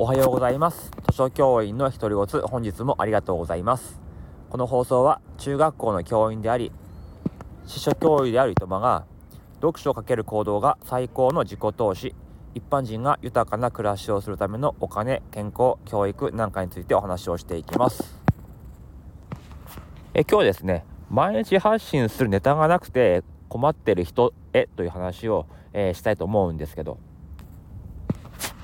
[0.00, 0.92] おはようございます。
[1.10, 4.00] 図書教員の独り言本日もありがとうございます。
[4.48, 6.70] この放送は中学校の教員であり
[7.66, 9.06] 司書教諭である糸間が
[9.56, 12.14] 読書をかける行動が最高の自己投資
[12.54, 18.16] 一般人が豊かな暮らしをするためのお金健康教育なんかについてお話をしていきます。
[20.14, 26.98] え今日ですね毎日発信するネタがなくて困ってる人へという話を、えー、したいと思うんですけど。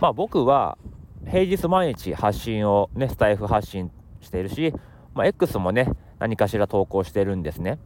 [0.00, 0.78] まあ僕は
[1.26, 4.72] 平日毎日発信をね、スタイフ発信しているし、
[5.14, 7.78] まあ、X もね、何かしら投稿してるんですね。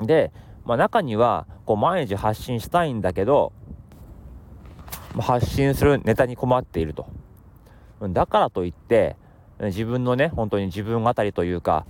[0.00, 0.32] で、
[0.64, 3.52] まあ、中には、こう、毎日発信したいんだけど、
[5.18, 7.06] 発信するネタに困っていると。
[8.10, 9.16] だからといって、
[9.60, 11.86] 自分のね、本当に自分語りというか、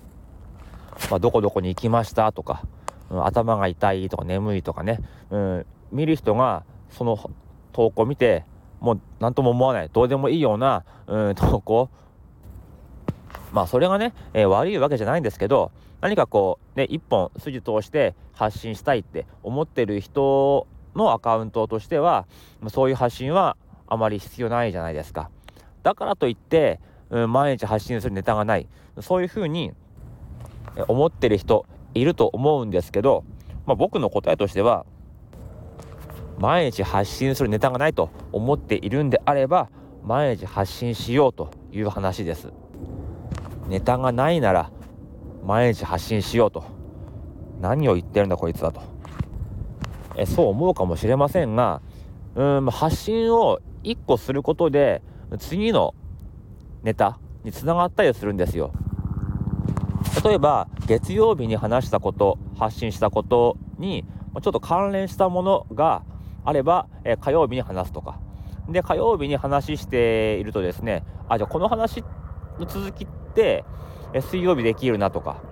[1.11, 2.63] まあ、どこどこに行きましたとか、
[3.11, 7.31] 頭が痛いとか眠いとかね、うん、見る人がその
[7.73, 8.45] 投稿見て、
[8.81, 9.91] もう何とも思わない。
[9.93, 11.89] どうでもいいような、うん、 投稿。
[13.53, 22.27] まあそれがね、えー、悪いわけじゃないんですけど何かこうね一本筋通して発信したいって思ってる人のアカウントとしては
[22.69, 25.31] そういう発信はあまり必要ないじゃないですか。
[25.83, 26.81] だからといって、
[27.11, 28.67] うん、毎日発信するネタがない。
[29.01, 29.73] そういうふうに
[30.89, 33.25] 思ってる人いると思うんですけど、
[33.67, 34.85] まあ、僕の答えとしては
[36.39, 39.71] 毎日発信するネタがないと思っているんであれば
[40.03, 42.53] 毎日発信しようという話です。
[43.69, 44.71] ネタがないなら
[45.45, 46.65] 毎日発信しようと。
[47.61, 48.81] 何を言ってるんだこいつはと。
[50.17, 51.81] えそう思うかもしれませんが
[52.35, 55.03] うん発信を1個することで
[55.39, 55.95] 次の
[56.83, 58.73] ネタにつながったりするんですよ。
[60.25, 64.05] 例えば月曜日に話したこと発信したことに
[64.43, 66.03] ちょっと関連したものが
[66.47, 68.19] あれば、えー、火曜日に話すとか。
[68.69, 72.03] で、火曜日に話しているとですね、あ、じゃこの話
[72.59, 73.65] の続きって、
[74.13, 75.43] え水曜日できるなとか、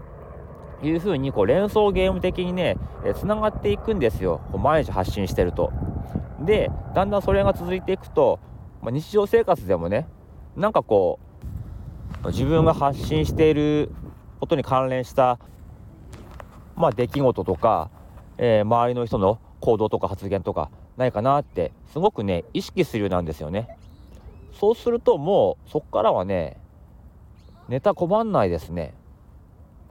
[0.82, 4.40] いうふうにこう連想ゲーム的にね、えー、繋がっていくんですよ。
[4.52, 5.72] こう毎日発信してると。
[6.40, 8.38] で、だんだんそれが続いていくと、
[8.80, 10.06] まあ、日常生活でもね、
[10.56, 11.18] なんかこ
[12.22, 13.90] う、自分が発信している
[14.38, 15.38] ことに関連した、
[16.76, 17.90] まあ、出来事とか、
[18.38, 23.78] えー、周りの人の行動とか発言とかないかなってすごくね意識するようなんですよね。
[24.58, 26.56] そうするともうそっからはね
[27.68, 28.94] ネタ困んないですね。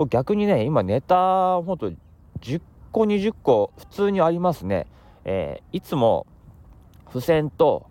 [0.09, 1.92] 逆にね今ネタほんと
[2.42, 2.62] 10
[2.92, 4.88] 個20個普通にありますね。
[5.25, 6.25] えー、いつも
[7.08, 7.86] 付箋と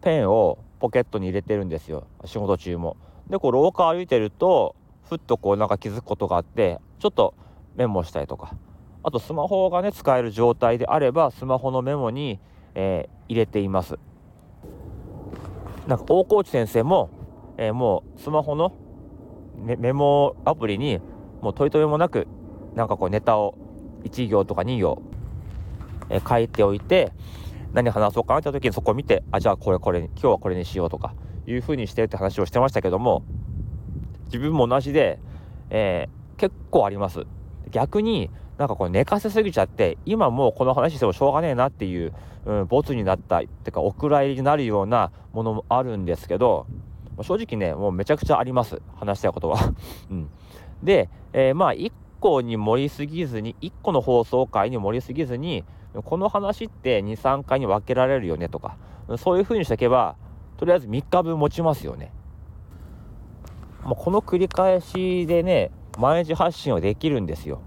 [0.00, 2.06] ペンをポケットに入れてるんですよ。
[2.24, 2.96] 仕事中も。
[3.28, 4.74] でこう廊下歩いてると
[5.08, 7.34] ふっとこうなんか気づくことがあってちょっと
[7.76, 8.54] メモしたりとか。
[9.04, 12.38] あとスマホがね使える状態であればスマホのメモに、
[12.74, 13.98] えー、入れています。
[15.86, 17.10] なんか大河内先生も、
[17.58, 18.72] えー、もうスマホの
[19.58, 21.00] メモアプリに
[21.40, 22.28] もう問い止めもなく
[22.74, 23.56] なんかこうネタを
[24.04, 25.02] 1行とか2行、
[26.08, 27.12] えー、書いておいて
[27.72, 31.14] 何話そうかなって時にそこを見てあじゃあこれこれ今日はこれにしようとか
[31.46, 33.24] いうふうにしてるって話をしてましたけども
[34.26, 35.18] 自分も同じで、
[35.70, 37.26] えー、結構あります。
[37.70, 42.12] 逆になんかこう寝かせすぎちゃって今もうこの話してもしょうがねえなっていう、
[42.44, 46.66] うん、ボツになったってかお蔵入りになるようなものもあるんですけど
[47.22, 49.58] 正直ねもうめちゃくちゃあります話したいことは
[50.10, 50.28] うん、
[50.82, 55.64] で、えー、まあ1個に盛りすぎずに1個の放送回に盛りすぎずに
[56.04, 58.76] この話って23回に分けられるよねとか
[59.18, 60.16] そういう風にしておけば
[60.56, 62.12] とりあえず3日分持ちますよね。
[63.84, 67.60] まあ、この繰り返しでね毎日発信はできるんですよ。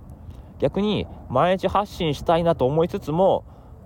[0.60, 3.46] 逆に毎日発信したいなと思いつつも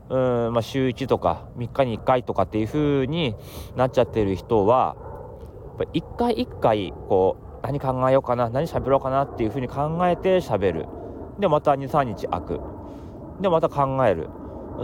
[0.09, 3.35] うん、まあ、週1とか3日に1回とかっていう風に
[3.75, 4.95] なっちゃってる人は
[5.93, 10.85] 一回一回こう何考えようかな何喋ろうかなっていう風に考えて喋る。
[11.39, 12.59] でまた23日空く。
[13.39, 14.29] でまた考える。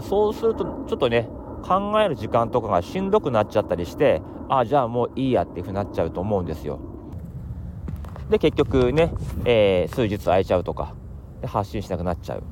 [0.02, 1.28] そうするとちょっとね
[1.62, 6.78] 考える時間とかがしんどくなっちゃったりしてあじゃあもういいやっていう風になっちゃうと思うんですよ。
[8.30, 9.12] で結局ね、
[9.44, 10.94] えー、数日空いちゃうとか
[11.40, 12.42] で発信しなくなっちゃう。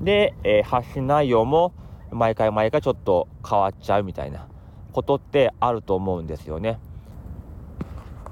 [0.00, 1.72] で、えー、発信内容も
[2.10, 4.48] 毎回毎回ちょっと変わっちゃうみたいな
[4.92, 6.78] ことってあると思うんですよね。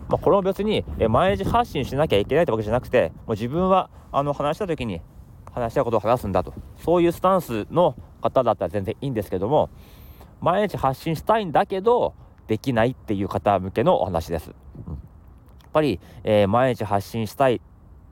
[0.09, 5.01] まあ、これも別に、え毎日発信しなきゃいけないってわけじゃなくてもう自分はあの話した時に
[5.53, 9.69] 話したいことを話すんだとそういうスタンスの方だったら全然いいんですけども
[10.41, 12.15] 毎日発信したいんだけど
[12.47, 14.49] できないっていう方向けのお話です。
[14.49, 14.57] やっ
[15.73, 17.61] ぱり、えー、毎日発信したい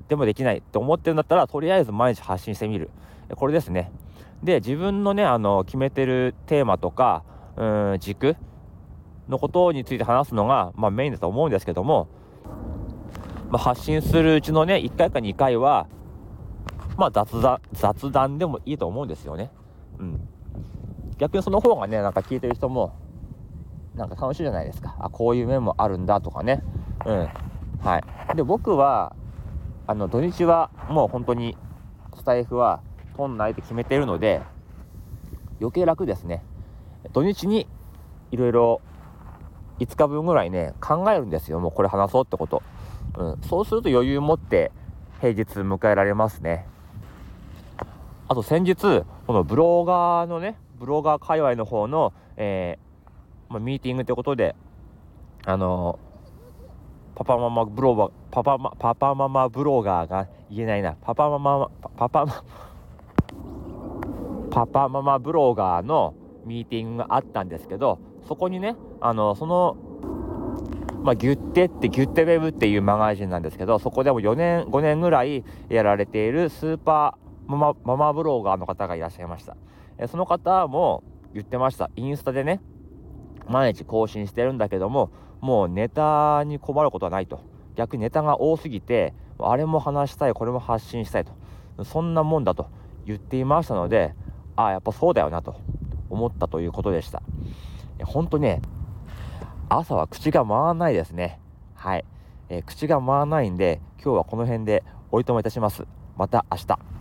[0.09, 2.91] でもできないって思ってるんだったらとりあえず毎日発信してみる。
[3.37, 3.91] これですね。
[4.43, 7.25] で自分のねあの決めてるテーマとか
[7.57, 8.37] うん軸
[9.29, 12.09] のことについて話すのが、まあ、メインだと思うんですけども、
[13.49, 15.87] まあ、発信するうちのね1回か2回は
[16.97, 19.51] まあ雑談雑談でもいいと思うんですよね。
[19.99, 20.29] うん、
[21.17, 22.95] 逆にその方がねなんか聞いてる人も
[23.95, 24.97] なんか楽しいじゃないですか。
[25.01, 26.63] あこういう面もあるんだとかね。
[27.07, 27.29] うん。
[27.81, 29.15] はい、で僕は
[29.87, 31.57] あの土日はもう本当に
[32.17, 32.81] スタイフは
[33.17, 34.43] 取んないって決めてるので
[35.61, 36.43] 余計楽ですね。
[37.13, 37.69] 土日に
[38.31, 38.81] いろいろ
[39.79, 41.61] 5日分ぐらいね考えるんですよ。
[41.61, 42.63] もうこれ話そうってこと、
[43.17, 44.73] うん、そうすると余裕持って
[45.21, 46.67] 平日迎えられますね。
[48.27, 54.57] あと先日このブロガーのねブロガー界隈の方の、えー、まあ、ミーティングってことで
[55.45, 55.99] あの
[57.15, 60.97] パパママブロガーパパマパパママブロガーが言えないな。
[61.01, 62.45] パパママパパマ
[64.51, 66.15] パパママブロガーの
[66.45, 69.77] ミーティングがあったんですけどそこにねあのその
[71.03, 79.55] まあ、ギュッテってギュッテウェブっていうマガジンなんですけどそこでも4年5年ぐらいやられているスーパーママママブロガーの方がいらっしゃいました。
[79.99, 81.91] えその方も言ってました。
[81.95, 82.63] インスタでね
[83.47, 85.11] 毎日更新してるんだけども
[85.45, 87.39] もうネタに困ることはないと。
[87.77, 91.85] 逆にネタが多すぎてあれも話したいこれも発信したいと。
[91.85, 92.71] そんなもんだと
[93.05, 94.15] 言っていましたので
[94.57, 95.61] ああやっぱそうだよなと
[96.09, 97.23] 思ったということでした。
[98.05, 98.63] 本当ね
[99.69, 101.41] 朝は口が回らないですね。
[101.75, 102.07] はい、
[102.49, 105.85] えー、口が回らないんで今日はこの辺でおいとめいたします。
[106.17, 106.94] また明日。